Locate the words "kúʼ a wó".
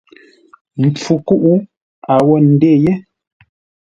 1.27-2.33